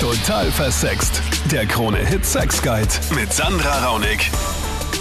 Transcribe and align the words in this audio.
Total 0.00 0.50
versext. 0.50 1.20
Der 1.52 1.66
Krone-Hit 1.66 2.24
Sex 2.24 2.62
Guide 2.62 2.88
mit 3.14 3.30
Sandra 3.34 3.84
Raunig. 3.86 4.30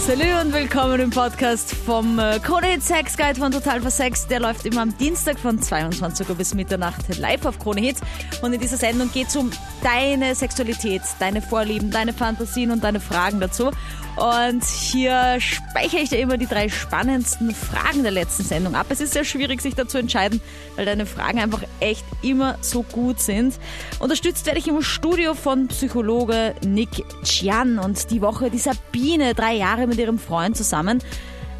Salut 0.05 0.43
und 0.43 0.51
willkommen 0.51 0.99
im 0.99 1.09
Podcast 1.09 1.73
vom 1.73 2.19
äh, 2.19 2.37
Krone 2.39 2.67
Hit 2.67 2.83
Sex 2.83 3.15
Guide 3.15 3.39
von 3.39 3.49
Total 3.49 3.79
Versext. 3.79 4.29
Der 4.29 4.41
läuft 4.41 4.65
immer 4.65 4.81
am 4.81 4.97
Dienstag 4.97 5.39
von 5.39 5.61
22 5.61 6.27
Uhr 6.27 6.35
bis 6.35 6.53
Mitternacht 6.53 7.17
live 7.17 7.45
auf 7.45 7.59
Krone 7.59 7.79
Hit. 7.79 7.95
Und 8.41 8.51
in 8.51 8.59
dieser 8.59 8.75
Sendung 8.75 9.09
geht 9.09 9.29
es 9.29 9.37
um 9.37 9.51
deine 9.81 10.35
Sexualität, 10.35 11.03
deine 11.19 11.41
Vorlieben, 11.41 11.91
deine 11.91 12.11
Fantasien 12.11 12.69
und 12.69 12.83
deine 12.83 12.99
Fragen 12.99 13.39
dazu. 13.39 13.71
Und 14.15 14.63
hier 14.63 15.37
speichere 15.39 16.01
ich 16.01 16.09
dir 16.09 16.19
immer 16.19 16.37
die 16.37 16.47
drei 16.47 16.69
spannendsten 16.69 17.51
Fragen 17.51 18.03
der 18.03 18.11
letzten 18.11 18.43
Sendung 18.43 18.75
ab. 18.75 18.87
Es 18.89 18.99
ist 18.99 19.13
sehr 19.13 19.23
schwierig, 19.23 19.61
sich 19.61 19.75
dazu 19.75 19.97
entscheiden, 19.97 20.41
weil 20.75 20.85
deine 20.85 21.05
Fragen 21.05 21.39
einfach 21.39 21.63
echt 21.79 22.05
immer 22.21 22.57
so 22.61 22.83
gut 22.83 23.19
sind. 23.19 23.59
Unterstützt 23.99 24.45
werde 24.45 24.59
ich 24.59 24.67
im 24.67 24.81
Studio 24.81 25.33
von 25.33 25.67
Psychologe 25.69 26.55
Nick 26.65 26.89
Chian 27.23 27.79
und 27.79 28.11
die 28.11 28.21
Woche 28.21 28.49
die 28.49 28.57
Sabine, 28.57 29.33
drei 29.33 29.53
Jahre 29.53 29.87
mit 29.87 29.97
ihrem 29.97 30.19
Freund 30.19 30.57
zusammen. 30.57 31.01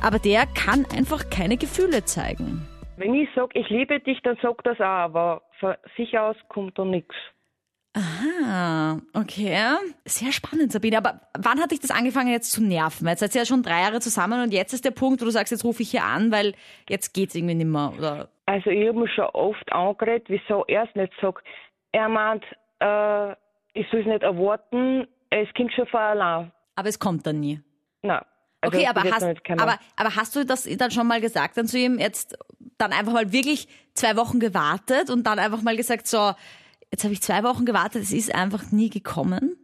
Aber 0.02 0.20
der 0.20 0.45
kann 0.45 0.85
einfach 0.95 1.29
keine 1.29 1.57
Gefühle 1.57 2.05
zeigen. 2.05 2.68
Wenn 2.98 3.13
ich 3.13 3.29
sage, 3.34 3.57
ich 3.57 3.70
liebe 3.70 3.99
dich, 4.02 4.20
dann 4.23 4.38
sag 4.41 4.62
das 4.63 4.79
auch, 4.79 4.84
aber 4.84 5.41
von 5.59 5.76
sich 5.95 6.18
aus 6.20 6.35
kommt 6.49 6.77
da 6.77 6.84
nichts. 6.84 7.16
Aha, 7.93 8.99
okay. 9.13 9.57
Sehr 10.05 10.31
spannend, 10.31 10.71
Sabine. 10.71 10.98
Aber 10.98 11.21
wann 11.38 11.59
hat 11.59 11.71
dich 11.71 11.79
das 11.79 11.91
angefangen 11.91 12.31
jetzt 12.31 12.52
zu 12.52 12.62
nerven? 12.62 13.07
Jetzt 13.07 13.20
seid 13.20 13.34
ihr 13.34 13.41
ja 13.41 13.45
schon 13.45 13.63
drei 13.63 13.81
Jahre 13.81 13.99
zusammen 13.99 14.43
und 14.43 14.53
jetzt 14.53 14.73
ist 14.73 14.85
der 14.85 14.91
Punkt, 14.91 15.21
wo 15.21 15.25
du 15.25 15.31
sagst, 15.31 15.52
jetzt 15.52 15.63
rufe 15.63 15.81
ich 15.81 15.91
hier 15.91 16.03
an, 16.03 16.31
weil 16.31 16.53
jetzt 16.88 17.13
geht's 17.13 17.35
irgendwie 17.35 17.55
nicht 17.55 17.67
mehr, 17.67 17.91
oder? 17.98 18.29
Also 18.45 18.70
ich 18.70 18.88
habe 18.88 18.99
mich 18.99 19.12
schon 19.13 19.25
oft 19.25 19.71
angeredet, 19.71 20.27
wieso 20.27 20.65
er 20.65 20.84
es 20.84 20.95
nicht 20.95 21.13
sagt. 21.20 21.43
Er 21.91 22.09
meint, 22.09 22.43
äh, 22.79 23.31
ich 23.73 23.88
soll 23.90 24.01
es 24.01 24.05
nicht 24.05 24.23
erwarten, 24.23 25.07
es 25.31 25.48
kommt 25.55 25.73
schon 25.73 25.87
von 25.87 25.99
allein. 25.99 26.51
Aber 26.76 26.90
es 26.90 26.99
kommt 26.99 27.26
dann 27.26 27.40
nie. 27.40 27.59
Nein. 28.01 28.21
Also 28.62 28.77
Okay, 28.77 28.87
aber 28.87 29.03
hast, 29.03 29.24
aber, 29.24 29.79
aber 29.96 30.15
hast 30.15 30.35
du 30.35 30.46
das 30.46 30.63
dann 30.63 30.91
schon 30.91 31.07
mal 31.07 31.21
gesagt 31.21 31.57
dann 31.57 31.65
zu 31.65 31.77
ihm, 31.77 31.98
jetzt 31.98 32.37
dann 32.77 32.91
einfach 32.91 33.13
mal 33.13 33.31
wirklich 33.31 33.68
zwei 33.93 34.15
Wochen 34.18 34.40
gewartet 34.40 35.09
und 35.09 35.26
dann 35.26 35.40
einfach 35.40 35.62
mal 35.62 35.77
gesagt, 35.77 36.07
so, 36.07 36.34
jetzt 36.91 37.04
habe 37.04 37.13
ich 37.13 37.21
zwei 37.21 37.43
Wochen 37.43 37.65
gewartet, 37.65 38.04
es 38.04 38.12
ist 38.12 38.34
einfach 38.34 38.71
nie 38.71 38.90
gekommen? 38.90 39.55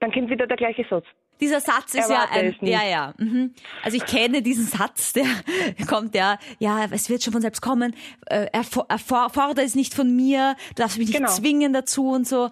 Dann 0.00 0.12
kommt 0.12 0.30
wieder 0.30 0.46
der 0.46 0.56
gleiche 0.56 0.84
Satz. 0.88 1.04
Dieser 1.40 1.60
Satz 1.60 1.94
ist 1.94 2.08
ja 2.08 2.28
ein, 2.30 2.54
ja, 2.60 2.84
ja. 2.84 3.14
Mhm. 3.18 3.54
Also 3.82 3.96
ich 3.96 4.06
kenne 4.06 4.40
diesen 4.40 4.66
Satz, 4.66 5.12
der 5.12 5.26
kommt 5.88 6.14
ja, 6.14 6.38
ja, 6.60 6.84
es 6.90 7.08
wird 7.10 7.22
schon 7.24 7.32
von 7.32 7.42
selbst 7.42 7.60
kommen, 7.60 7.94
äh, 8.26 8.46
erfor- 8.52 8.88
erfor- 8.88 9.30
fordere 9.30 9.64
es 9.64 9.74
nicht 9.74 9.94
von 9.94 10.14
mir, 10.14 10.54
du 10.70 10.82
darfst 10.82 10.98
mich 10.98 11.08
nicht 11.08 11.18
Genau. 11.18 11.30
zwingen 11.30 11.72
dazu 11.72 12.08
und 12.10 12.26
so. 12.28 12.50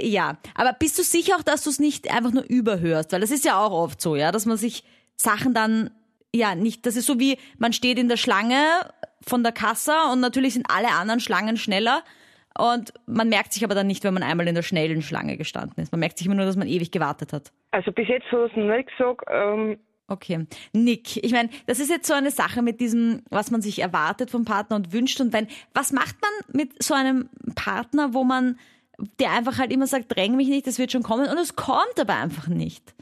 Ja, 0.00 0.38
aber 0.54 0.72
bist 0.72 0.98
du 0.98 1.02
sicher 1.02 1.36
auch, 1.36 1.42
dass 1.42 1.62
du 1.62 1.70
es 1.70 1.78
nicht 1.78 2.10
einfach 2.10 2.32
nur 2.32 2.42
überhörst? 2.44 3.12
Weil 3.12 3.20
das 3.20 3.30
ist 3.30 3.44
ja 3.44 3.60
auch 3.62 3.70
oft 3.70 4.00
so, 4.00 4.16
ja, 4.16 4.32
dass 4.32 4.46
man 4.46 4.56
sich 4.56 4.82
Sachen 5.16 5.52
dann, 5.54 5.90
ja, 6.34 6.54
nicht, 6.54 6.86
das 6.86 6.96
ist 6.96 7.06
so 7.06 7.20
wie, 7.20 7.38
man 7.58 7.72
steht 7.72 7.98
in 7.98 8.08
der 8.08 8.16
Schlange 8.16 8.58
von 9.26 9.42
der 9.42 9.52
Kasse 9.52 9.92
und 10.10 10.20
natürlich 10.20 10.54
sind 10.54 10.66
alle 10.70 10.88
anderen 10.88 11.20
Schlangen 11.20 11.56
schneller 11.56 12.02
und 12.58 12.92
man 13.06 13.28
merkt 13.28 13.52
sich 13.52 13.64
aber 13.64 13.74
dann 13.74 13.86
nicht, 13.86 14.04
wenn 14.04 14.14
man 14.14 14.22
einmal 14.22 14.48
in 14.48 14.54
der 14.54 14.62
schnellen 14.62 15.02
Schlange 15.02 15.36
gestanden 15.36 15.82
ist. 15.82 15.92
Man 15.92 16.00
merkt 16.00 16.18
sich 16.18 16.26
immer 16.26 16.36
nur, 16.36 16.46
dass 16.46 16.56
man 16.56 16.68
ewig 16.68 16.90
gewartet 16.90 17.32
hat. 17.32 17.52
Also 17.70 17.92
bis 17.92 18.08
jetzt 18.08 18.30
hat 18.32 18.50
es 18.50 18.56
noch 18.56 18.76
nicht 18.76 18.88
gesagt. 18.96 19.24
Ähm, 19.30 19.78
Okay. 20.08 20.46
Nick, 20.72 21.16
ich 21.16 21.32
meine, 21.32 21.48
das 21.66 21.80
ist 21.80 21.90
jetzt 21.90 22.06
so 22.06 22.14
eine 22.14 22.30
Sache 22.30 22.62
mit 22.62 22.80
diesem, 22.80 23.22
was 23.28 23.50
man 23.50 23.60
sich 23.60 23.80
erwartet 23.80 24.30
vom 24.30 24.44
Partner 24.44 24.76
und 24.76 24.92
wünscht. 24.92 25.20
Und 25.20 25.32
wenn, 25.32 25.48
was 25.74 25.92
macht 25.92 26.16
man 26.22 26.30
mit 26.56 26.80
so 26.82 26.94
einem 26.94 27.28
Partner, 27.56 28.14
wo 28.14 28.22
man, 28.22 28.58
der 29.18 29.32
einfach 29.32 29.58
halt 29.58 29.72
immer 29.72 29.86
sagt, 29.86 30.14
dräng 30.14 30.36
mich 30.36 30.48
nicht, 30.48 30.66
das 30.66 30.78
wird 30.78 30.92
schon 30.92 31.02
kommen 31.02 31.28
und 31.28 31.38
es 31.38 31.56
kommt 31.56 31.98
aber 31.98 32.14
einfach 32.14 32.46
nicht. 32.46 32.94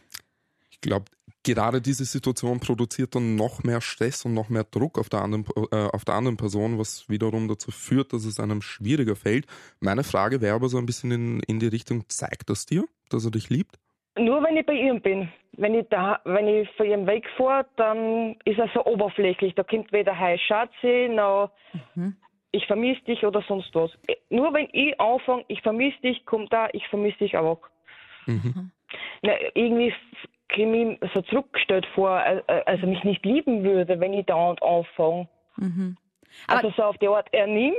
Ich 0.71 0.81
glaube, 0.81 1.05
gerade 1.45 1.81
diese 1.81 2.05
Situation 2.05 2.59
produziert 2.61 3.15
dann 3.15 3.37
noch 3.37 3.63
mehr 3.63 3.81
Stress 3.81 4.25
und 4.25 4.35
noch 4.35 4.49
mehr 4.49 4.65
Druck 4.65 4.99
auf 4.99 5.09
der, 5.09 5.23
anderen, 5.23 5.45
äh, 5.71 5.89
auf 5.93 6.05
der 6.05 6.15
anderen 6.15 6.37
Person, 6.37 6.79
was 6.79 7.09
wiederum 7.09 7.47
dazu 7.49 7.71
führt, 7.71 8.13
dass 8.13 8.25
es 8.25 8.41
einem 8.41 8.63
schwieriger 8.63 9.17
fällt. 9.17 9.47
Meine 9.81 10.03
Frage 10.03 10.41
wäre 10.41 10.57
aber 10.57 10.69
so 10.69 10.79
ein 10.79 10.87
bisschen 10.87 11.13
in, 11.13 11.41
in 11.41 11.61
die 11.61 11.69
Richtung, 11.69 12.09
zeigt 12.09 12.51
das 12.51 12.67
dir, 12.67 12.85
dass 13.11 13.25
er 13.25 13.31
dich 13.31 13.51
liebt? 13.51 13.79
nur 14.17 14.43
wenn 14.45 14.57
ich 14.57 14.65
bei 14.65 14.75
ihm 14.75 15.01
bin. 15.01 15.29
Wenn 15.57 15.75
ich 15.75 15.87
da, 15.89 16.21
wenn 16.25 16.47
ich 16.47 16.69
von 16.77 16.87
ihm 16.87 17.07
wegfahre, 17.07 17.67
dann 17.77 18.37
ist 18.45 18.59
er 18.59 18.69
so 18.75 18.85
oberflächlich. 18.85 19.55
Da 19.55 19.63
kommt 19.63 19.93
weder 19.93 20.17
Hi 20.17 20.39
Schatzi 20.39 21.09
noch 21.11 21.51
ich 22.55 22.67
vermisse 22.67 23.03
dich 23.03 23.25
oder 23.25 23.43
sonst 23.49 23.75
was. 23.75 23.91
Nur 24.31 24.55
wenn 24.55 24.69
ich 24.73 24.99
anfange, 25.01 25.45
ich 25.49 25.61
vermisse 25.63 26.01
dich, 26.03 26.25
kommt 26.25 26.53
da, 26.53 26.69
ich 26.73 26.87
vermisse 26.87 27.19
dich 27.19 27.37
auch. 27.37 27.61
Na, 29.23 29.33
irgendwie 29.55 29.93
ich 30.53 30.67
mir 30.67 30.99
so 31.15 31.21
zurückgestellt 31.23 31.87
vor, 31.95 32.21
äh, 32.21 32.43
äh, 32.47 32.63
also 32.67 32.87
mich 32.87 33.03
nicht 33.05 33.25
lieben 33.25 33.65
würde, 33.65 33.99
wenn 34.01 34.13
ich 34.13 34.27
dauernd 34.27 34.63
anfange. 34.63 35.29
Aber- 35.59 36.59
Also 36.65 36.73
so 36.77 36.83
auf 36.85 36.99
die 36.99 37.09
Art, 37.09 37.29
er 37.33 37.47
nimmt, 37.47 37.75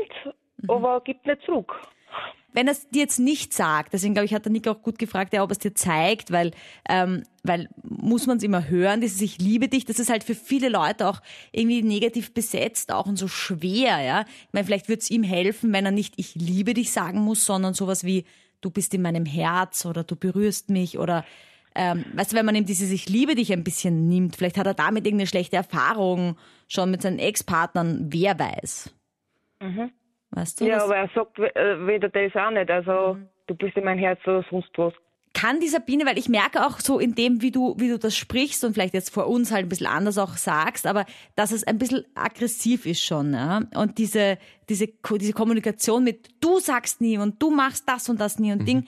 aber 0.67 1.01
gibt 1.01 1.25
nicht 1.25 1.41
zurück. 1.43 1.73
Wenn 2.53 2.67
er 2.67 2.71
es 2.71 2.87
dir 2.89 3.01
jetzt 3.01 3.19
nicht 3.19 3.53
sagt, 3.53 3.91
deswegen 3.91 4.13
glaube 4.13 4.27
ich, 4.27 4.33
hat 4.33 4.45
der 4.45 4.51
Nick 4.53 4.65
auch 4.69 4.81
gut 4.81 4.97
gefragt, 4.97 5.33
ja, 5.33 5.43
ob 5.43 5.49
er 5.49 5.53
es 5.53 5.59
dir 5.59 5.73
zeigt, 5.75 6.31
weil, 6.31 6.51
ähm, 6.89 7.23
weil 7.43 7.67
muss 7.83 8.27
man 8.27 8.37
es 8.37 8.43
immer 8.43 8.69
hören, 8.69 9.01
dieses 9.01 9.21
Ich 9.21 9.39
liebe 9.39 9.67
dich, 9.67 9.83
das 9.83 9.99
ist 9.99 10.09
halt 10.09 10.23
für 10.23 10.35
viele 10.35 10.69
Leute 10.69 11.09
auch 11.09 11.19
irgendwie 11.51 11.81
negativ 11.81 12.33
besetzt, 12.33 12.93
auch 12.93 13.07
und 13.07 13.17
so 13.17 13.27
schwer, 13.27 13.99
ja. 14.01 14.21
Ich 14.47 14.53
meine, 14.53 14.65
vielleicht 14.65 14.87
würde 14.87 14.99
es 14.99 15.11
ihm 15.11 15.23
helfen, 15.23 15.73
wenn 15.73 15.85
er 15.85 15.91
nicht 15.91 16.13
Ich 16.15 16.33
liebe 16.35 16.73
dich 16.73 16.93
sagen 16.93 17.19
muss, 17.19 17.45
sondern 17.45 17.73
sowas 17.73 18.05
wie 18.05 18.23
Du 18.61 18.71
bist 18.71 18.93
in 18.93 19.01
meinem 19.01 19.25
Herz 19.25 19.85
oder 19.85 20.03
du 20.05 20.15
berührst 20.15 20.69
mich 20.69 20.97
oder 20.97 21.23
ähm, 21.75 22.05
weißt 22.13 22.31
du, 22.31 22.37
wenn 22.37 22.45
man 22.45 22.55
ihm 22.55 22.65
dieses 22.65 22.91
Ich 22.91 23.07
liebe 23.09 23.35
dich 23.35 23.51
ein 23.53 23.63
bisschen 23.63 24.07
nimmt, 24.07 24.35
vielleicht 24.35 24.57
hat 24.57 24.65
er 24.67 24.73
damit 24.73 25.05
irgendeine 25.05 25.27
schlechte 25.27 25.57
Erfahrung 25.57 26.37
schon 26.67 26.89
mit 26.91 27.01
seinen 27.01 27.19
Ex-Partnern, 27.19 28.07
wer 28.11 28.39
weiß. 28.39 28.93
Weißt 30.31 30.61
du? 30.61 30.65
Ja, 30.65 30.75
das- 30.75 30.83
aber 30.83 30.95
er 30.97 31.09
sagt 31.13 31.39
äh, 31.39 31.87
weder 31.87 32.09
das 32.09 32.35
auch 32.35 32.51
nicht. 32.51 32.69
Also 32.69 33.17
du 33.47 33.55
bist 33.55 33.75
in 33.77 33.83
mein 33.85 33.97
Herz 33.97 34.19
oder 34.25 34.43
sonst 34.49 34.69
was. 34.75 34.93
kann 35.33 35.59
die 35.59 35.67
Sabine, 35.67 36.05
weil 36.05 36.17
ich 36.17 36.29
merke 36.29 36.65
auch 36.65 36.79
so 36.79 36.99
in 36.99 37.13
dem, 37.15 37.41
wie 37.41 37.51
du, 37.51 37.75
wie 37.77 37.89
du 37.89 37.99
das 37.99 38.15
sprichst 38.17 38.63
und 38.63 38.73
vielleicht 38.73 38.93
jetzt 38.93 39.09
vor 39.13 39.27
uns 39.27 39.51
halt 39.51 39.65
ein 39.65 39.69
bisschen 39.69 39.87
anders 39.87 40.17
auch 40.17 40.37
sagst, 40.37 40.87
aber 40.87 41.05
dass 41.35 41.51
es 41.51 41.65
ein 41.65 41.77
bisschen 41.77 42.05
aggressiv 42.15 42.85
ist 42.85 43.01
schon, 43.03 43.33
ja. 43.33 43.61
Und 43.75 43.97
diese, 43.97 44.37
diese, 44.69 44.87
diese 45.19 45.33
Kommunikation 45.33 46.03
mit 46.03 46.29
du 46.41 46.59
sagst 46.59 47.01
nie 47.01 47.17
und 47.17 47.41
du 47.41 47.49
machst 47.51 47.83
das 47.87 48.07
und 48.09 48.19
das 48.19 48.39
nie 48.39 48.51
und 48.51 48.65
Ding, 48.67 48.85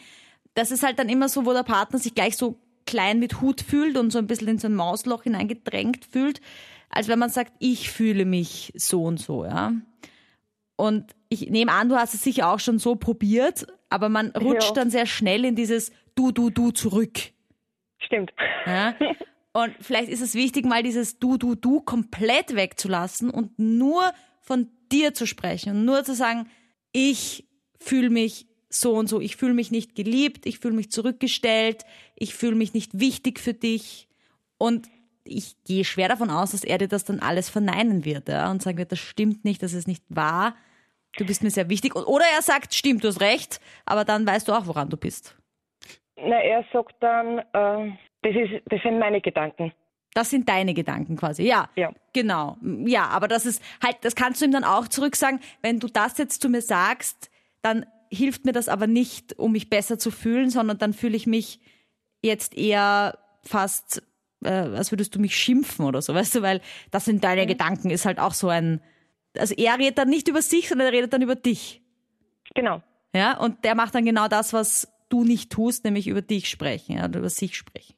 das 0.53 0.71
ist 0.71 0.83
halt 0.83 0.99
dann 0.99 1.09
immer 1.09 1.29
so, 1.29 1.45
wo 1.45 1.53
der 1.53 1.63
Partner 1.63 1.99
sich 1.99 2.15
gleich 2.15 2.35
so 2.37 2.57
klein 2.87 3.19
mit 3.19 3.39
Hut 3.41 3.61
fühlt 3.61 3.95
und 3.97 4.09
so 4.09 4.17
ein 4.17 4.25
bisschen 4.25 4.47
in 4.47 4.57
so 4.57 4.67
ein 4.67 4.73
Mausloch 4.75 5.23
hineingedrängt 5.23 6.05
fühlt, 6.05 6.41
als 6.89 7.07
wenn 7.07 7.19
man 7.19 7.29
sagt, 7.29 7.53
ich 7.59 7.91
fühle 7.91 8.25
mich 8.25 8.73
so 8.75 9.03
und 9.03 9.19
so, 9.19 9.45
ja. 9.45 9.73
Und 10.75 11.11
ich 11.29 11.49
nehme 11.49 11.71
an, 11.71 11.89
du 11.89 11.95
hast 11.95 12.13
es 12.15 12.23
sicher 12.23 12.49
auch 12.49 12.59
schon 12.59 12.79
so 12.79 12.95
probiert, 12.95 13.67
aber 13.89 14.09
man 14.09 14.31
rutscht 14.31 14.69
Ja. 14.69 14.73
dann 14.73 14.89
sehr 14.89 15.05
schnell 15.05 15.45
in 15.45 15.55
dieses 15.55 15.91
Du, 16.15 16.31
du, 16.31 16.49
du 16.49 16.71
zurück. 16.71 17.19
Stimmt. 17.99 18.31
Ja? 18.65 18.95
Und 19.53 19.73
vielleicht 19.81 20.09
ist 20.09 20.21
es 20.21 20.33
wichtig, 20.33 20.65
mal 20.65 20.81
dieses 20.83 21.19
Du, 21.19 21.37
du, 21.37 21.55
du 21.55 21.81
komplett 21.81 22.55
wegzulassen 22.55 23.29
und 23.29 23.57
nur 23.59 24.01
von 24.41 24.69
dir 24.91 25.13
zu 25.13 25.25
sprechen 25.27 25.71
und 25.75 25.85
nur 25.85 26.03
zu 26.03 26.15
sagen, 26.15 26.49
ich 26.91 27.47
fühle 27.79 28.09
mich 28.09 28.47
so 28.69 28.94
und 28.94 29.07
so, 29.07 29.22
ich 29.22 29.35
fühle 29.35 29.53
mich 29.53 29.72
nicht 29.72 29.95
geliebt, 29.95 30.45
ich 30.45 30.59
fühle 30.59 30.75
mich 30.75 30.91
zurückgestellt, 30.91 31.85
ich 32.16 32.35
fühle 32.35 32.55
mich 32.55 32.73
nicht 32.73 33.00
wichtig 33.00 33.39
für 33.39 33.53
dich 33.53 34.07
und 34.57 34.88
ich 35.23 35.61
gehe 35.63 35.83
schwer 35.83 36.09
davon 36.09 36.29
aus, 36.29 36.51
dass 36.51 36.63
er 36.63 36.78
dir 36.78 36.88
das 36.88 37.03
dann 37.03 37.19
alles 37.19 37.50
verneinen 37.50 38.05
wird 38.05 38.29
ja, 38.29 38.50
und 38.50 38.61
sagen 38.61 38.78
wird, 38.78 38.91
das 38.91 39.00
stimmt 39.00 39.45
nicht, 39.45 39.61
das 39.63 39.73
ist 39.73 39.88
nicht 39.88 40.03
wahr, 40.09 40.55
du 41.17 41.25
bist 41.25 41.44
mir 41.44 41.50
sehr 41.50 41.69
wichtig. 41.69 41.95
Oder 41.95 42.25
er 42.33 42.41
sagt, 42.41 42.73
stimmt, 42.73 43.03
du 43.03 43.07
hast 43.09 43.22
recht, 43.22 43.59
aber 43.85 44.05
dann 44.05 44.25
weißt 44.25 44.47
du 44.47 44.53
auch, 44.53 44.67
woran 44.67 44.89
du 44.89 44.97
bist. 44.97 45.35
Na, 46.16 46.40
er 46.40 46.66
sagt 46.73 46.96
dann, 46.99 47.40
äh, 47.40 47.91
das, 48.22 48.35
ist, 48.35 48.64
das 48.66 48.81
sind 48.81 48.99
meine 48.99 49.22
Gedanken. 49.22 49.72
Das 50.14 50.31
sind 50.31 50.49
deine 50.49 50.73
Gedanken 50.73 51.16
quasi, 51.16 51.43
ja. 51.43 51.69
Ja. 51.75 51.91
Genau. 52.14 52.58
Ja, 52.61 53.08
aber 53.09 53.28
das 53.28 53.46
ist 53.46 53.61
halt, 53.84 53.97
das 54.02 54.16
kannst 54.16 54.41
du 54.41 54.46
ihm 54.46 54.52
dann 54.52 54.64
auch 54.64 54.87
zurück 54.87 55.16
sagen, 55.16 55.40
wenn 55.61 55.79
du 55.79 55.87
das 55.87 56.17
jetzt 56.17 56.41
zu 56.41 56.49
mir 56.49 56.61
sagst, 56.61 57.29
dann 57.61 57.85
hilft 58.11 58.45
mir 58.45 58.51
das 58.51 58.69
aber 58.69 58.87
nicht, 58.87 59.37
um 59.37 59.51
mich 59.51 59.69
besser 59.69 59.97
zu 59.99 60.11
fühlen, 60.11 60.49
sondern 60.49 60.77
dann 60.77 60.93
fühle 60.93 61.15
ich 61.15 61.27
mich 61.27 61.59
jetzt 62.21 62.57
eher 62.57 63.17
fast, 63.43 64.03
äh, 64.43 64.49
als 64.49 64.91
würdest 64.91 65.15
du 65.15 65.19
mich 65.19 65.35
schimpfen 65.35 65.85
oder 65.85 66.01
so, 66.01 66.13
weißt 66.13 66.35
du, 66.35 66.41
weil 66.41 66.61
das 66.91 67.05
sind 67.05 67.23
deine 67.23 67.45
Gedanken, 67.45 67.89
ist 67.89 68.05
halt 68.05 68.19
auch 68.19 68.33
so 68.33 68.49
ein, 68.49 68.81
also 69.37 69.53
er 69.55 69.77
redet 69.77 69.97
dann 69.97 70.09
nicht 70.09 70.27
über 70.27 70.41
sich, 70.41 70.69
sondern 70.69 70.87
er 70.87 70.93
redet 70.93 71.13
dann 71.13 71.21
über 71.21 71.35
dich. 71.35 71.81
Genau. 72.55 72.81
Ja, 73.13 73.37
und 73.37 73.63
der 73.63 73.75
macht 73.75 73.95
dann 73.95 74.05
genau 74.05 74.27
das, 74.27 74.53
was 74.53 74.87
du 75.09 75.23
nicht 75.23 75.51
tust, 75.51 75.85
nämlich 75.85 76.07
über 76.07 76.21
dich 76.21 76.49
sprechen, 76.49 76.97
ja, 76.97 77.05
oder 77.05 77.19
über 77.19 77.29
sich 77.29 77.55
sprechen. 77.55 77.95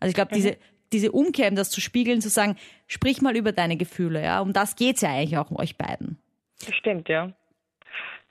Also 0.00 0.10
ich 0.10 0.14
glaube, 0.14 0.34
diese, 0.34 0.56
diese 0.92 1.12
Umkehr, 1.12 1.48
um 1.48 1.56
das 1.56 1.70
zu 1.70 1.80
spiegeln, 1.80 2.20
zu 2.20 2.28
sagen, 2.28 2.56
sprich 2.86 3.20
mal 3.20 3.36
über 3.36 3.52
deine 3.52 3.76
Gefühle, 3.76 4.22
ja, 4.22 4.40
um 4.40 4.52
das 4.52 4.76
geht's 4.76 5.00
ja 5.00 5.10
eigentlich 5.10 5.38
auch 5.38 5.50
um 5.50 5.56
euch 5.56 5.76
beiden. 5.76 6.18
Das 6.64 6.74
stimmt, 6.74 7.08
ja. 7.08 7.32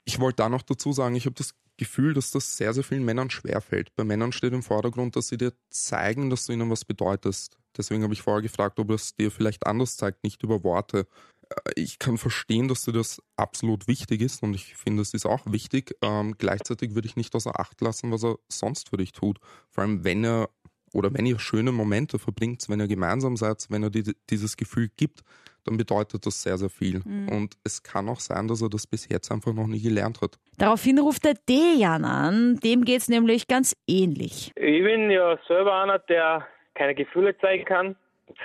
Ich 0.07 0.19
wollte 0.19 0.37
da 0.37 0.47
noch 0.47 0.61
dazu 0.61 0.93
sagen, 0.93 1.15
ich 1.15 1.25
habe 1.25 1.35
das 1.35 1.53
Gefühl, 1.75 2.13
dass 2.13 2.31
das 2.31 2.55
sehr, 2.55 2.73
sehr 2.73 2.85
vielen 2.85 3.03
Männern 3.03 3.29
schwerfällt. 3.29 3.93
Bei 3.97 4.05
Männern 4.05 4.31
steht 4.31 4.53
im 4.53 4.63
Vordergrund, 4.63 5.17
dass 5.17 5.27
sie 5.27 5.37
dir 5.37 5.51
zeigen, 5.69 6.29
dass 6.29 6.45
du 6.45 6.53
ihnen 6.53 6.69
was 6.69 6.85
bedeutest. 6.85 7.57
Deswegen 7.75 8.03
habe 8.03 8.13
ich 8.13 8.21
vorher 8.21 8.41
gefragt, 8.41 8.79
ob 8.79 8.89
es 8.91 9.15
dir 9.15 9.31
vielleicht 9.31 9.67
anders 9.67 9.97
zeigt, 9.97 10.23
nicht 10.23 10.41
über 10.43 10.63
Worte. 10.63 11.07
Äh, 11.49 11.71
ich 11.75 11.99
kann 11.99 12.17
verstehen, 12.17 12.69
dass 12.69 12.85
dir 12.85 12.93
das 12.93 13.21
absolut 13.35 13.89
wichtig 13.89 14.21
ist 14.21 14.43
und 14.43 14.53
ich 14.53 14.75
finde, 14.75 15.01
es 15.01 15.13
ist 15.13 15.25
auch 15.25 15.45
wichtig. 15.45 15.93
Ähm, 16.01 16.35
gleichzeitig 16.37 16.95
würde 16.95 17.09
ich 17.09 17.17
nicht 17.17 17.35
außer 17.35 17.59
Acht 17.59 17.81
lassen, 17.81 18.09
was 18.09 18.23
er 18.23 18.37
sonst 18.47 18.89
für 18.89 18.97
dich 18.97 19.11
tut. 19.11 19.39
Vor 19.69 19.83
allem, 19.83 20.05
wenn 20.05 20.23
er 20.23 20.49
oder 20.97 21.13
wenn 21.13 21.27
ihr 21.27 21.37
schöne 21.37 21.71
Momente 21.71 22.17
verbringt, 22.17 22.65
wenn 22.69 22.79
ihr 22.79 22.87
gemeinsam 22.87 23.37
seid, 23.37 23.67
wenn 23.69 23.83
er 23.83 23.91
die, 23.91 24.15
dieses 24.31 24.57
Gefühl 24.57 24.87
gibt, 24.97 25.21
dann 25.63 25.77
bedeutet 25.77 26.25
das 26.25 26.41
sehr, 26.41 26.57
sehr 26.57 26.69
viel. 26.69 27.01
Mhm. 27.05 27.29
Und 27.29 27.55
es 27.63 27.83
kann 27.83 28.09
auch 28.09 28.19
sein, 28.19 28.47
dass 28.47 28.63
er 28.63 28.69
das 28.69 28.87
bis 28.87 29.07
jetzt 29.07 29.31
einfach 29.31 29.53
noch 29.53 29.67
nie 29.67 29.81
gelernt 29.81 30.21
hat. 30.21 30.39
Daraufhin 30.57 30.97
ruft 30.97 31.23
der 31.23 31.35
Dejan 31.47 32.03
an, 32.03 32.59
dem 32.63 32.83
geht 32.83 33.01
es 33.01 33.09
nämlich 33.09 33.47
ganz 33.47 33.75
ähnlich. 33.87 34.51
Ich 34.55 34.83
bin 34.83 35.11
ja 35.11 35.37
selber 35.47 35.83
einer, 35.83 35.99
der 35.99 36.47
keine 36.73 36.95
Gefühle 36.95 37.37
zeigen 37.37 37.65
kann, 37.65 37.95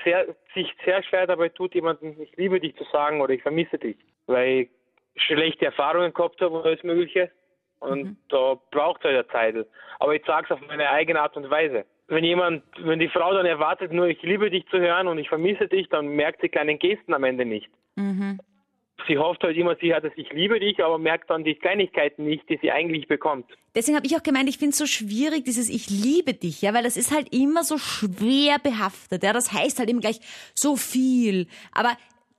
sehr, 0.05 0.27
sich 0.55 0.69
sehr 0.85 1.03
schwer 1.05 1.27
dabei 1.27 1.49
tut, 1.49 1.75
jemandem, 1.75 2.21
ich 2.21 2.37
liebe 2.37 2.61
dich 2.61 2.77
zu 2.77 2.85
sagen 2.93 3.23
oder 3.23 3.33
ich 3.33 3.43
vermisse 3.43 3.79
dich, 3.79 3.97
weil 4.27 4.69
ich 5.15 5.23
schlechte 5.23 5.67
Erfahrungen 5.67 6.13
gehabt 6.13 6.41
habe 6.43 6.59
und 6.59 6.67
alles 6.67 6.83
Mögliche. 6.83 7.31
Und 7.81 8.03
mhm. 8.03 8.17
da 8.29 8.59
braucht 8.71 9.05
er 9.05 9.13
ja 9.13 9.29
Zeit. 9.29 9.57
Aber 9.99 10.15
ich 10.15 10.25
sage 10.27 10.47
es 10.47 10.51
auf 10.53 10.61
meine 10.69 10.89
eigene 10.91 11.21
Art 11.21 11.37
und 11.37 11.51
Weise 11.51 11.85
wenn 12.09 12.25
jemand, 12.25 12.63
wenn 12.79 12.99
die 12.99 13.09
Frau 13.09 13.33
dann 13.33 13.47
erwartet, 13.47 13.93
nur 13.93 14.07
ich 14.07 14.23
liebe 14.23 14.51
dich 14.51 14.67
zu 14.69 14.79
hören 14.79 15.09
und 15.09 15.19
ich 15.19 15.29
vermisse 15.29 15.69
dich, 15.69 15.89
dann 15.89 16.09
merkt 16.09 16.41
sie 16.43 16.49
kleinen 16.49 16.79
Gesten 16.79 17.15
am 17.15 17.25
Ende 17.25 17.45
nicht. 17.45 17.69
Mhm. 17.97 18.39
Sie 19.09 19.19
hofft 19.19 19.43
halt 19.43 19.57
immer, 19.57 19.77
sie 19.81 19.95
hat 19.95 20.05
es, 20.05 20.13
ich 20.17 20.31
liebe 20.33 20.61
dich, 20.61 20.83
aber 20.83 20.99
merkt 20.99 21.31
dann 21.31 21.43
die 21.43 21.55
Kleinigkeiten 21.55 22.25
nicht, 22.25 22.49
die 22.49 22.59
sie 22.63 22.71
eigentlich 22.71 23.09
bekommt. 23.09 23.47
Deswegen 23.75 23.97
habe 23.97 24.07
ich 24.07 24.17
auch 24.17 24.23
gemeint, 24.23 24.49
ich 24.49 24.59
finde 24.59 24.71
es 24.71 24.79
so 24.79 24.87
schwierig, 24.87 25.45
dieses 25.45 25.69
Ich 25.69 25.91
liebe 25.91 26.35
dich, 26.35 26.63
ja, 26.63 26.73
weil 26.75 26.85
das 26.85 26.97
ist 26.97 27.13
halt 27.13 27.35
immer 27.35 27.65
so 27.65 27.79
schwer 27.79 28.59
behaftet. 28.63 29.25
Ja, 29.25 29.33
das 29.33 29.53
heißt 29.53 29.79
halt 29.79 29.89
eben 29.89 30.01
gleich 30.01 30.21
so 30.55 30.77
viel. 30.77 31.49
Aber 31.73 31.97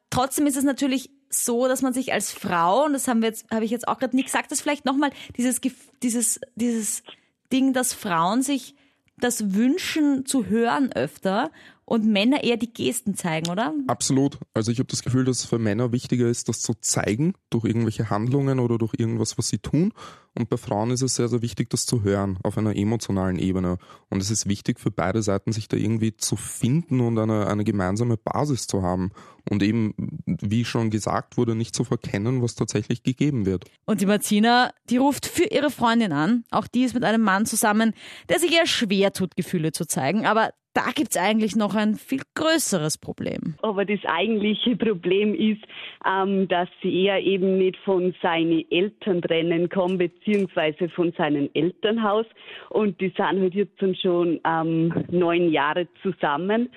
trotzdem 0.10 0.48
ist 0.48 0.56
es 0.56 0.64
natürlich 0.64 1.10
so, 1.30 1.68
dass 1.68 1.82
man 1.82 1.94
sich 1.94 2.14
als 2.14 2.32
Frau, 2.32 2.86
und 2.86 2.94
das 2.94 3.08
haben 3.08 3.22
wir 3.22 3.30
jetzt, 3.30 3.50
habe 3.52 3.66
ich 3.66 3.72
jetzt 3.72 3.88
auch 3.88 3.98
gerade 4.00 4.16
nicht 4.16 4.26
gesagt, 4.26 4.52
dass 4.52 4.62
vielleicht 4.62 4.86
nochmal 4.86 5.10
dieses, 5.36 5.60
dieses, 6.02 6.40
dieses 6.56 7.04
Ding, 7.52 7.74
dass 7.74 7.94
Frauen 7.94 8.42
sich 8.42 8.76
das 9.24 9.54
Wünschen 9.54 10.26
zu 10.26 10.48
hören 10.48 10.92
öfter 10.92 11.52
und 11.86 12.06
Männer 12.06 12.44
eher 12.44 12.58
die 12.58 12.72
Gesten 12.72 13.16
zeigen, 13.16 13.50
oder? 13.50 13.74
Absolut. 13.88 14.40
Also 14.54 14.72
ich 14.72 14.80
habe 14.80 14.88
das 14.88 15.04
Gefühl, 15.04 15.26
dass 15.26 15.40
es 15.40 15.46
für 15.46 15.60
Männer 15.60 15.92
wichtiger 15.92 16.28
ist, 16.28 16.50
das 16.50 16.62
zu 16.62 16.74
zeigen 16.76 17.34
durch 17.50 17.66
irgendwelche 17.66 18.10
Handlungen 18.10 18.60
oder 18.60 18.78
durch 18.78 18.94
irgendwas, 18.98 19.38
was 19.38 19.50
sie 19.50 19.60
tun. 19.60 19.94
Und 20.36 20.50
bei 20.50 20.58
Frauen 20.58 20.90
ist 20.92 21.02
es 21.02 21.16
sehr, 21.16 21.28
sehr 21.28 21.42
wichtig, 21.42 21.70
das 21.70 21.86
zu 21.86 22.04
hören 22.04 22.40
auf 22.44 22.58
einer 22.58 22.76
emotionalen 22.76 23.38
Ebene. 23.38 23.78
Und 24.10 24.22
es 24.22 24.32
ist 24.32 24.48
wichtig 24.48 24.80
für 24.80 24.90
beide 24.90 25.22
Seiten, 25.22 25.52
sich 25.52 25.68
da 25.68 25.78
irgendwie 25.78 26.16
zu 26.18 26.36
finden 26.36 27.02
und 27.02 27.20
eine, 27.20 27.48
eine 27.48 27.64
gemeinsame 27.64 28.18
Basis 28.18 28.66
zu 28.66 28.82
haben. 28.82 29.12
Und 29.50 29.62
eben, 29.62 29.94
wie 30.26 30.66
schon 30.66 30.90
gesagt 30.90 31.38
wurde, 31.38 31.54
nicht 31.54 31.76
zu 31.76 31.84
verkennen, 31.84 32.42
was 32.42 32.56
tatsächlich 32.56 33.04
gegeben 33.04 33.46
wird. 33.46 33.66
Und 33.86 34.02
die 34.02 34.06
Martina, 34.06 34.72
die 34.90 34.98
ruft 34.98 35.26
für 35.26 35.46
ihre 35.46 35.70
Freundin 35.70 36.14
an. 36.14 36.46
Auch 36.50 36.68
die 36.68 36.84
ist 36.84 36.96
mit 36.96 37.04
einem 37.04 37.22
Mann 37.22 37.46
zusammen, 37.46 37.94
der 38.30 38.40
sich 38.40 38.54
eher 38.54 38.66
schwer 38.66 39.14
tut, 39.14 39.36
Gefühle 39.36 39.72
zu 39.72 39.86
zeigen. 39.86 40.26
Aber 40.26 40.52
da 40.74 40.92
gibt 40.96 41.12
es 41.12 41.18
eigentlich 41.18 41.56
noch 41.56 41.76
ein 41.76 41.96
viel 41.96 42.22
größeres 42.36 42.98
Problem. 42.98 43.56
Aber 43.62 43.86
das 43.86 44.00
eigentliche 44.06 44.76
Problem 44.76 45.36
ist, 45.36 45.62
ähm, 46.06 46.48
dass 46.48 46.68
sie 46.82 47.04
eher 47.04 47.22
eben 47.22 47.58
nicht 47.58 47.78
von 47.86 48.16
seinen 48.22 48.70
Eltern 48.72 49.22
trennen 49.22 49.70
kann, 49.70 49.98
beziehungsweise 49.98 50.90
von 50.90 51.12
seinem 51.14 51.50
Elternhaus. 51.54 52.26
Und 52.70 53.00
die 53.02 53.14
sind 53.16 53.40
halt 53.40 53.54
jetzt 53.54 53.80
schon 54.02 54.40
ähm, 54.46 55.06
neun 55.12 55.52
Jahre 55.52 55.88
zusammen. 56.02 56.70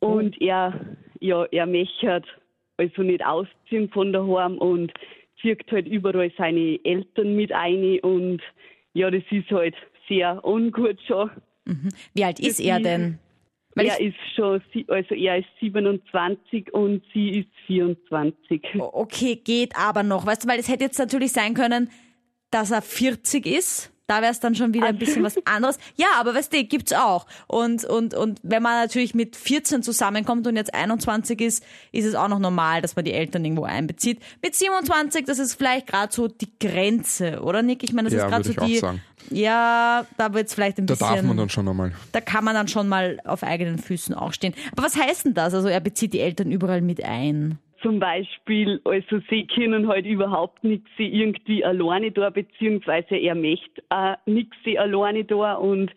Und 0.00 0.36
oh. 0.40 0.44
er, 0.44 0.80
ja, 1.20 1.44
er 1.44 1.66
möchte 1.66 2.22
also 2.78 3.02
nicht 3.02 3.24
ausziehen 3.24 3.90
von 3.90 4.12
daheim 4.12 4.58
und 4.58 4.92
zieht 5.40 5.70
halt 5.70 5.86
überall 5.86 6.32
seine 6.36 6.80
Eltern 6.84 7.36
mit 7.36 7.52
ein. 7.52 8.00
Und 8.00 8.42
ja, 8.94 9.10
das 9.10 9.22
ist 9.30 9.50
halt 9.50 9.76
sehr 10.08 10.44
ungut 10.44 10.98
schon. 11.06 11.30
Mhm. 11.70 11.88
Wie 12.14 12.24
alt 12.24 12.40
ist 12.40 12.60
er 12.60 12.80
denn? 12.80 13.18
Weil 13.74 13.86
er 13.86 14.00
ist 14.00 14.16
schon, 14.34 14.60
also 14.88 15.14
er 15.14 15.38
ist 15.38 15.48
27 15.60 16.74
und 16.74 17.02
sie 17.14 17.40
ist 17.40 17.48
24. 17.66 18.62
Okay, 18.74 19.36
geht 19.36 19.76
aber 19.76 20.02
noch. 20.02 20.26
Weißt 20.26 20.44
du, 20.44 20.48
weil 20.48 20.58
es 20.58 20.68
hätte 20.68 20.84
jetzt 20.84 20.98
natürlich 20.98 21.32
sein 21.32 21.54
können, 21.54 21.88
dass 22.50 22.72
er 22.72 22.82
40 22.82 23.46
ist 23.46 23.89
da 24.10 24.22
wäre 24.22 24.32
es 24.32 24.40
dann 24.40 24.56
schon 24.56 24.74
wieder 24.74 24.86
ein 24.86 24.98
bisschen 24.98 25.22
was 25.22 25.36
anderes. 25.44 25.78
Ja, 25.96 26.08
aber 26.18 26.34
weißt 26.34 26.52
du, 26.52 26.64
gibt's 26.64 26.92
auch. 26.92 27.26
Und, 27.46 27.84
und, 27.84 28.12
und 28.12 28.40
wenn 28.42 28.60
man 28.60 28.82
natürlich 28.82 29.14
mit 29.14 29.36
14 29.36 29.84
zusammenkommt 29.84 30.48
und 30.48 30.56
jetzt 30.56 30.74
21 30.74 31.40
ist, 31.40 31.64
ist 31.92 32.06
es 32.06 32.16
auch 32.16 32.26
noch 32.26 32.40
normal, 32.40 32.82
dass 32.82 32.96
man 32.96 33.04
die 33.04 33.12
Eltern 33.12 33.44
irgendwo 33.44 33.62
einbezieht. 33.62 34.20
Mit 34.42 34.56
27, 34.56 35.26
das 35.26 35.38
ist 35.38 35.54
vielleicht 35.54 35.86
gerade 35.86 36.12
so 36.12 36.26
die 36.26 36.48
Grenze, 36.58 37.40
oder 37.42 37.62
Nick? 37.62 37.84
Ich 37.84 37.92
meine, 37.92 38.08
das 38.08 38.18
ja, 38.18 38.24
ist 38.24 38.30
gerade 38.30 38.44
so 38.44 38.66
die. 38.66 38.78
Sagen. 38.78 39.00
Ja, 39.30 40.04
da 40.16 40.34
wird's 40.34 40.54
vielleicht 40.54 40.78
ein 40.78 40.86
da 40.86 40.94
bisschen. 40.94 41.08
Da 41.08 41.14
darf 41.14 41.24
man 41.24 41.36
dann 41.36 41.48
schon 41.48 41.68
einmal. 41.68 41.92
Da 42.10 42.20
kann 42.20 42.42
man 42.42 42.54
dann 42.54 42.66
schon 42.66 42.88
mal 42.88 43.20
auf 43.24 43.44
eigenen 43.44 43.78
Füßen 43.78 44.12
auch 44.12 44.32
stehen. 44.32 44.54
Aber 44.72 44.82
was 44.82 44.96
heißt 44.96 45.26
denn 45.26 45.34
das? 45.34 45.54
Also 45.54 45.68
er 45.68 45.78
bezieht 45.78 46.14
die 46.14 46.20
Eltern 46.20 46.50
überall 46.50 46.80
mit 46.80 47.04
ein 47.04 47.58
zum 47.82 47.98
Beispiel, 47.98 48.80
also 48.84 49.20
sie 49.28 49.46
können 49.46 49.88
halt 49.88 50.06
überhaupt 50.06 50.62
nichts 50.64 50.90
irgendwie 50.98 51.64
alleine 51.64 52.10
da, 52.10 52.30
beziehungsweise 52.30 53.16
er 53.16 53.34
möchte 53.34 53.82
auch 53.88 54.16
nichts 54.26 54.56
alleine 54.76 55.24
da 55.24 55.54
und 55.54 55.90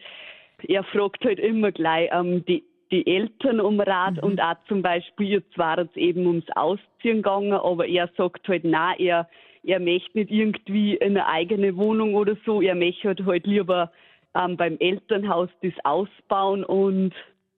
er 0.68 0.83
fragt 0.83 1.25
halt 1.25 1.39
immer 1.39 1.71
gleich 1.71 2.09
ähm, 2.12 2.44
die, 2.45 2.63
die 2.91 3.06
Eltern 3.06 3.59
um 3.59 3.80
Rat 3.80 4.15
mhm. 4.18 4.24
und 4.24 4.41
auch 4.41 4.56
zum 4.68 4.81
Beispiel, 4.81 5.30
jetzt 5.30 5.57
war 5.57 5.77
es 5.77 5.94
eben 5.95 6.25
ums 6.25 6.50
Ausziehen 6.56 7.18
gegangen, 7.18 7.53
aber 7.53 7.88
er 7.88 8.09
sagt 8.18 8.47
halt, 8.47 8.63
nein, 8.63 8.95
er, 9.00 9.29
er 9.63 9.79
möchte 9.79 10.18
nicht 10.18 10.31
irgendwie 10.31 11.01
eine 11.01 11.27
eigene 11.27 11.75
Wohnung 11.75 12.15
oder 12.15 12.38
so, 12.45 12.62
er 12.62 12.75
möchte 12.75 13.09
halt, 13.09 13.25
halt 13.25 13.47
lieber 13.47 13.91
ähm, 14.36 14.57
beim 14.57 14.77
Elternhaus 14.79 15.50
das 15.62 15.74
ausbauen 15.83 16.63
und 16.63 17.13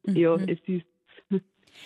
mhm. 0.06 0.16
ja, 0.16 0.36
es 0.36 0.60
ist 0.68 0.86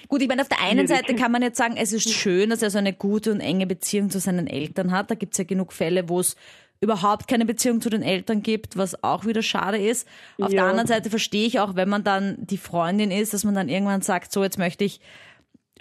Gut, 0.07 0.21
ich 0.21 0.27
meine, 0.27 0.41
auf 0.41 0.49
der 0.49 0.61
einen 0.61 0.87
Seite 0.87 1.15
kann 1.15 1.31
man 1.31 1.41
jetzt 1.41 1.57
sagen, 1.57 1.75
es 1.77 1.93
ist 1.93 2.09
schön, 2.09 2.49
dass 2.49 2.61
er 2.61 2.69
so 2.69 2.77
eine 2.77 2.93
gute 2.93 3.31
und 3.31 3.41
enge 3.41 3.67
Beziehung 3.67 4.09
zu 4.09 4.19
seinen 4.19 4.47
Eltern 4.47 4.91
hat. 4.91 5.11
Da 5.11 5.15
gibt 5.15 5.33
es 5.33 5.37
ja 5.37 5.43
genug 5.43 5.73
Fälle, 5.73 6.09
wo 6.09 6.19
es 6.19 6.35
überhaupt 6.81 7.27
keine 7.27 7.45
Beziehung 7.45 7.81
zu 7.81 7.89
den 7.89 8.01
Eltern 8.03 8.41
gibt, 8.41 8.77
was 8.77 9.03
auch 9.03 9.25
wieder 9.25 9.43
schade 9.43 9.77
ist. 9.77 10.07
Auf 10.39 10.51
ja. 10.51 10.61
der 10.61 10.65
anderen 10.65 10.87
Seite 10.87 11.09
verstehe 11.09 11.45
ich 11.45 11.59
auch, 11.59 11.75
wenn 11.75 11.89
man 11.89 12.03
dann 12.03 12.37
die 12.39 12.57
Freundin 12.57 13.11
ist, 13.11 13.33
dass 13.33 13.43
man 13.43 13.55
dann 13.55 13.69
irgendwann 13.69 14.01
sagt, 14.01 14.31
so 14.31 14.43
jetzt 14.43 14.57
möchte 14.57 14.85
ich 14.85 15.01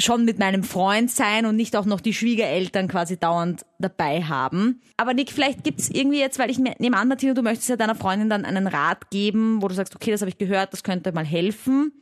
schon 0.00 0.25
mit 0.25 0.38
meinem 0.38 0.62
Freund 0.62 1.11
sein 1.11 1.44
und 1.44 1.56
nicht 1.56 1.75
auch 1.75 1.85
noch 1.85 2.00
die 2.00 2.14
Schwiegereltern 2.14 2.87
quasi 2.87 3.18
dauernd 3.18 3.64
dabei 3.78 4.23
haben. 4.23 4.80
Aber 4.97 5.12
Nick, 5.12 5.33
vielleicht 5.33 5.64
gibt 5.64 5.80
es 5.80 5.90
irgendwie 5.90 6.21
jetzt, 6.21 6.38
weil 6.38 6.50
ich 6.50 6.59
nehme 6.59 6.97
an, 6.97 7.09
Martina, 7.09 7.35
du 7.35 7.42
möchtest 7.42 7.68
ja 7.68 7.76
deiner 7.76 7.97
Freundin 7.97 8.30
dann 8.30 8.44
einen 8.44 8.68
Rat 8.68 9.11
geben, 9.11 9.61
wo 9.61 9.66
du 9.66 9.75
sagst, 9.75 9.97
okay, 9.97 10.12
das 10.12 10.21
habe 10.21 10.30
ich 10.30 10.38
gehört, 10.38 10.73
das 10.73 10.85
könnte 10.85 11.11
mal 11.12 11.25
helfen. 11.25 11.92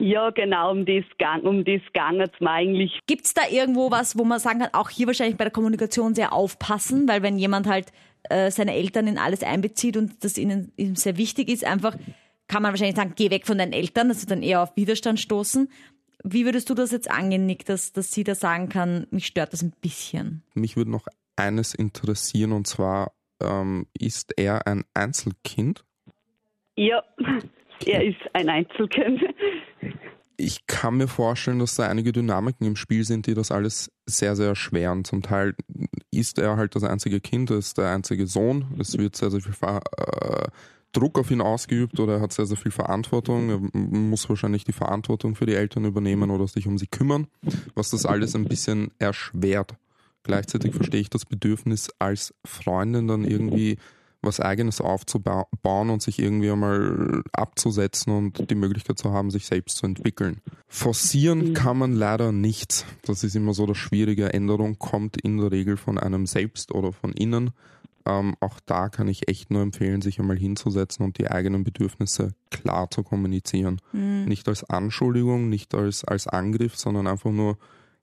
Ja, 0.00 0.30
genau, 0.30 0.70
um 0.70 0.86
das, 0.86 1.04
gang, 1.18 1.44
um 1.44 1.62
das 1.62 1.82
ging 1.92 2.20
es 2.22 2.30
mir 2.40 2.50
eigentlich. 2.50 2.98
Gibt 3.06 3.26
es 3.26 3.34
da 3.34 3.42
irgendwo 3.50 3.90
was, 3.90 4.16
wo 4.16 4.24
man 4.24 4.40
sagen 4.40 4.60
kann, 4.60 4.70
auch 4.72 4.88
hier 4.88 5.06
wahrscheinlich 5.06 5.36
bei 5.36 5.44
der 5.44 5.52
Kommunikation 5.52 6.14
sehr 6.14 6.32
aufpassen, 6.32 7.06
weil 7.06 7.22
wenn 7.22 7.38
jemand 7.38 7.66
halt 7.66 7.92
äh, 8.30 8.50
seine 8.50 8.74
Eltern 8.74 9.06
in 9.06 9.18
alles 9.18 9.42
einbezieht 9.42 9.98
und 9.98 10.24
das 10.24 10.38
ihnen, 10.38 10.72
ihnen 10.76 10.96
sehr 10.96 11.18
wichtig 11.18 11.50
ist, 11.50 11.66
einfach 11.66 11.96
kann 12.48 12.62
man 12.62 12.72
wahrscheinlich 12.72 12.96
sagen, 12.96 13.12
geh 13.14 13.30
weg 13.30 13.46
von 13.46 13.58
deinen 13.58 13.74
Eltern, 13.74 14.08
also 14.08 14.26
dann 14.26 14.42
eher 14.42 14.62
auf 14.62 14.74
Widerstand 14.74 15.20
stoßen. 15.20 15.70
Wie 16.24 16.46
würdest 16.46 16.70
du 16.70 16.74
das 16.74 16.92
jetzt 16.92 17.10
angehen, 17.10 17.44
Nick, 17.44 17.66
dass, 17.66 17.92
dass 17.92 18.10
sie 18.10 18.24
da 18.24 18.34
sagen 18.34 18.70
kann, 18.70 19.06
mich 19.10 19.26
stört 19.26 19.52
das 19.52 19.62
ein 19.62 19.74
bisschen? 19.82 20.42
Mich 20.54 20.76
würde 20.76 20.90
noch 20.90 21.06
eines 21.36 21.74
interessieren 21.74 22.52
und 22.52 22.66
zwar, 22.66 23.12
ähm, 23.42 23.86
ist 23.98 24.32
er 24.38 24.66
ein 24.66 24.84
Einzelkind? 24.94 25.84
Ja, 26.76 27.02
er 27.86 28.04
ist 28.04 28.20
ein 28.32 28.48
Einzelkind. 28.48 29.20
Ich 30.36 30.66
kann 30.66 30.96
mir 30.96 31.08
vorstellen, 31.08 31.58
dass 31.58 31.74
da 31.74 31.88
einige 31.88 32.12
Dynamiken 32.12 32.66
im 32.66 32.76
Spiel 32.76 33.04
sind, 33.04 33.26
die 33.26 33.34
das 33.34 33.50
alles 33.50 33.90
sehr, 34.06 34.36
sehr 34.36 34.48
erschweren. 34.48 35.04
Zum 35.04 35.22
Teil 35.22 35.54
ist 36.10 36.38
er 36.38 36.56
halt 36.56 36.74
das 36.74 36.84
einzige 36.84 37.20
Kind, 37.20 37.50
er 37.50 37.58
ist 37.58 37.76
der 37.76 37.90
einzige 37.90 38.26
Sohn. 38.26 38.74
Es 38.78 38.96
wird 38.96 39.16
sehr, 39.16 39.30
sehr 39.30 39.42
viel 39.42 39.52
äh, 39.62 40.46
Druck 40.92 41.18
auf 41.18 41.30
ihn 41.30 41.40
ausgeübt 41.40 42.00
oder 42.00 42.14
er 42.14 42.20
hat 42.20 42.32
sehr, 42.32 42.46
sehr 42.46 42.56
viel 42.56 42.72
Verantwortung. 42.72 43.50
Er 43.50 43.58
muss 43.74 44.28
wahrscheinlich 44.28 44.64
die 44.64 44.72
Verantwortung 44.72 45.34
für 45.34 45.46
die 45.46 45.54
Eltern 45.54 45.84
übernehmen 45.84 46.30
oder 46.30 46.48
sich 46.48 46.66
um 46.66 46.78
sie 46.78 46.86
kümmern, 46.86 47.26
was 47.74 47.90
das 47.90 48.06
alles 48.06 48.34
ein 48.34 48.44
bisschen 48.44 48.90
erschwert. 48.98 49.74
Gleichzeitig 50.22 50.74
verstehe 50.74 51.00
ich 51.00 51.10
das 51.10 51.24
Bedürfnis 51.24 51.90
als 51.98 52.34
Freundin 52.44 53.08
dann 53.08 53.24
irgendwie 53.24 53.78
was 54.22 54.40
Eigenes 54.40 54.80
aufzubauen 54.80 55.90
und 55.90 56.02
sich 56.02 56.18
irgendwie 56.18 56.50
einmal 56.50 57.22
abzusetzen 57.32 58.12
und 58.12 58.50
die 58.50 58.54
Möglichkeit 58.54 58.98
zu 58.98 59.12
haben, 59.12 59.30
sich 59.30 59.46
selbst 59.46 59.78
zu 59.78 59.86
entwickeln. 59.86 60.40
Forcieren 60.68 61.50
mhm. 61.50 61.54
kann 61.54 61.78
man 61.78 61.94
leider 61.94 62.32
nicht. 62.32 62.84
Das 63.02 63.24
ist 63.24 63.34
immer 63.34 63.54
so 63.54 63.66
das 63.66 63.78
Schwierige. 63.78 64.32
Änderung 64.32 64.78
kommt 64.78 65.20
in 65.20 65.38
der 65.38 65.50
Regel 65.50 65.76
von 65.76 65.98
einem 65.98 66.26
selbst 66.26 66.72
oder 66.72 66.92
von 66.92 67.12
innen. 67.12 67.50
Ähm, 68.06 68.34
auch 68.40 68.60
da 68.64 68.88
kann 68.88 69.08
ich 69.08 69.28
echt 69.28 69.50
nur 69.50 69.62
empfehlen, 69.62 70.02
sich 70.02 70.18
einmal 70.18 70.38
hinzusetzen 70.38 71.04
und 71.04 71.18
die 71.18 71.30
eigenen 71.30 71.64
Bedürfnisse 71.64 72.34
klar 72.50 72.90
zu 72.90 73.02
kommunizieren. 73.02 73.80
Mhm. 73.92 74.24
Nicht 74.24 74.48
als 74.48 74.64
Anschuldigung, 74.64 75.48
nicht 75.48 75.74
als, 75.74 76.04
als 76.04 76.26
Angriff, 76.26 76.76
sondern 76.76 77.06
einfach 77.06 77.30
nur 77.30 77.58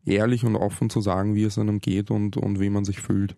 ehrlich 0.06 0.46
und 0.46 0.56
offen 0.56 0.90
zu 0.90 1.02
sagen, 1.02 1.36
wie 1.36 1.44
es 1.44 1.58
einem 1.58 1.80
geht 1.80 2.12
und, 2.12 2.38
und 2.38 2.60
wie 2.60 2.70
man 2.70 2.86
sich 2.86 3.02
fühlt. 3.02 3.36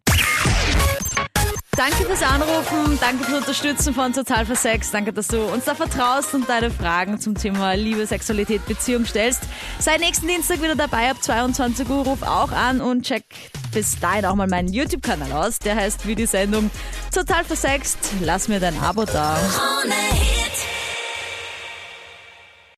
Danke 1.80 2.04
fürs 2.04 2.24
Anrufen, 2.24 3.00
danke 3.00 3.24
fürs 3.24 3.38
Unterstützen 3.38 3.94
von 3.94 4.12
Total 4.12 4.46
für 4.46 4.58
Sex, 4.58 4.92
danke, 4.92 5.14
dass 5.14 5.30
du 5.30 5.42
uns 5.42 5.64
da 5.64 5.74
vertraust 5.74 6.34
und 6.34 6.50
deine 6.50 6.72
Fragen 6.72 7.22
zum 7.22 7.36
Thema 7.36 7.72
Liebe, 7.72 8.06
Sexualität, 8.06 8.66
Beziehung 8.66 9.06
stellst. 9.06 9.44
Sei 9.80 9.96
nächsten 9.96 10.28
Dienstag 10.28 10.62
wieder 10.62 10.76
dabei 10.76 11.10
ab 11.10 11.24
22 11.24 11.88
Uhr, 11.88 12.04
ruf 12.04 12.22
auch 12.24 12.52
an 12.52 12.82
und 12.82 13.04
check 13.04 13.24
bis 13.72 13.98
dahin 13.98 14.26
auch 14.26 14.36
mal 14.36 14.48
meinen 14.48 14.68
YouTube-Kanal 14.68 15.32
aus. 15.32 15.60
Der 15.60 15.78
heißt 15.78 16.06
wie 16.06 16.16
die 16.16 16.26
Sendung 16.26 16.70
Total 17.14 17.46
versext. 17.46 17.98
Lass 18.20 18.50
mir 18.50 18.60
dein 18.60 18.78
Abo 18.82 19.06
da. 19.06 19.38